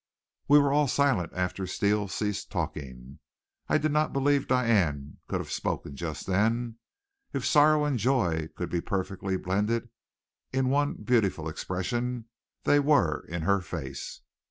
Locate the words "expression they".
11.47-12.79